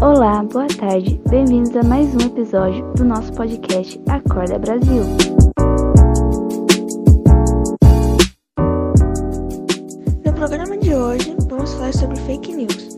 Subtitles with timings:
[0.00, 1.20] Olá, boa tarde.
[1.28, 5.02] Bem-vindos a mais um episódio do nosso podcast Acorda Brasil.
[10.24, 12.96] No programa de hoje, vamos falar sobre fake news.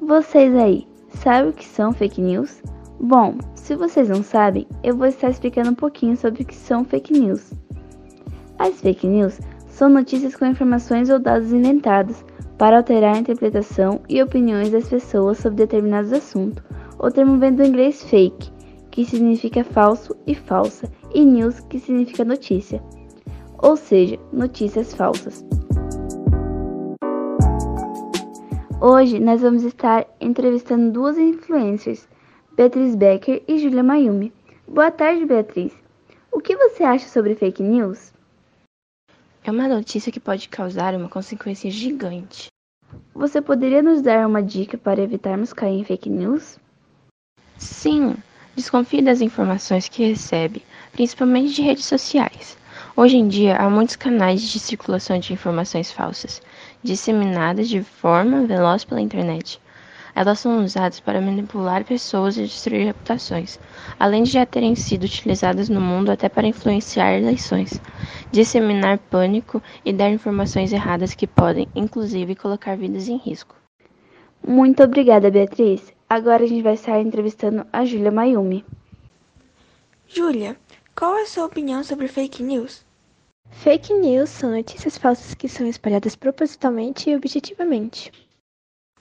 [0.00, 2.62] Vocês aí, sabem o que são fake news?
[3.00, 6.84] Bom, se vocês não sabem, eu vou estar explicando um pouquinho sobre o que são
[6.84, 7.52] fake news.
[8.60, 12.24] As fake news são notícias com informações ou dados inventados
[12.60, 16.62] para alterar a interpretação e opiniões das pessoas sobre determinados assuntos.
[16.98, 18.52] O termo vem do inglês fake,
[18.90, 22.82] que significa falso e falsa, e news, que significa notícia,
[23.56, 25.42] ou seja, notícias falsas.
[28.78, 32.06] Hoje nós vamos estar entrevistando duas influencers,
[32.54, 34.34] Beatriz Becker e Julia Mayumi.
[34.68, 35.72] Boa tarde, Beatriz.
[36.30, 38.12] O que você acha sobre fake news?
[39.42, 42.49] É uma notícia que pode causar uma consequência gigante.
[43.14, 46.58] Você poderia nos dar uma dica para evitarmos cair em fake news?
[47.58, 48.16] Sim,
[48.54, 52.56] desconfie das informações que recebe, principalmente de redes sociais.
[52.96, 56.40] Hoje em dia, há muitos canais de circulação de informações falsas,
[56.82, 59.60] disseminadas de forma veloz pela internet.
[60.14, 63.58] Elas são usadas para manipular pessoas e destruir reputações,
[63.98, 67.80] além de já terem sido utilizadas no mundo até para influenciar eleições,
[68.30, 73.54] disseminar pânico e dar informações erradas que podem, inclusive, colocar vidas em risco.
[74.46, 75.92] Muito obrigada, Beatriz.
[76.08, 78.64] Agora a gente vai estar entrevistando a Júlia Mayumi.
[80.08, 80.56] Júlia,
[80.94, 82.84] qual é a sua opinião sobre fake news?
[83.50, 88.10] Fake news são notícias falsas que são espalhadas propositalmente e objetivamente.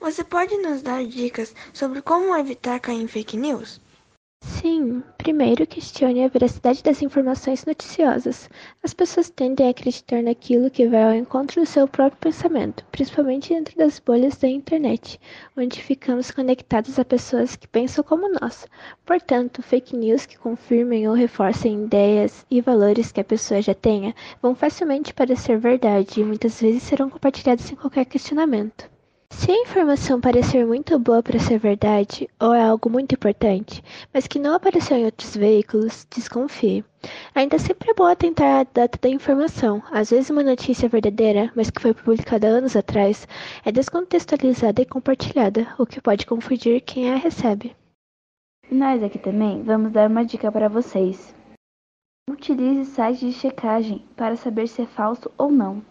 [0.00, 3.80] Você pode nos dar dicas sobre como evitar cair em fake news?
[4.40, 8.48] Sim, primeiro questione a veracidade das informações noticiosas.
[8.80, 13.52] As pessoas tendem a acreditar naquilo que vai ao encontro do seu próprio pensamento, principalmente
[13.52, 15.20] dentro das bolhas da internet,
[15.56, 18.68] onde ficamos conectados a pessoas que pensam como nós.
[19.04, 24.14] Portanto, fake news que confirmem ou reforcem ideias e valores que a pessoa já tenha
[24.40, 28.88] vão facilmente parecer verdade e muitas vezes serão compartilhadas sem qualquer questionamento.
[29.30, 34.26] Se a informação parecer muito boa para ser verdade, ou é algo muito importante, mas
[34.26, 36.84] que não apareceu em outros veículos, desconfie.
[37.34, 39.82] Ainda sempre é bom atentar à data da informação.
[39.90, 43.26] Às vezes uma notícia verdadeira, mas que foi publicada anos atrás,
[43.64, 47.74] é descontextualizada e compartilhada, o que pode confundir quem a recebe.
[48.70, 51.34] Nós aqui também vamos dar uma dica para vocês.
[52.30, 55.82] Utilize sites de checagem para saber se é falso ou não.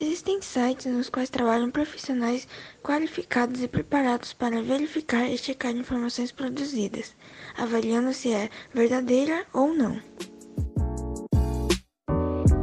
[0.00, 2.48] Existem sites nos quais trabalham profissionais
[2.82, 7.14] qualificados e preparados para verificar e checar informações produzidas,
[7.56, 9.96] avaliando se é verdadeira ou não.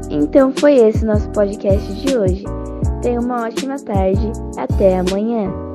[0.10, 2.44] Então foi esse nosso podcast de hoje.
[3.02, 4.32] Tenha uma ótima tarde.
[4.58, 5.71] Até amanhã.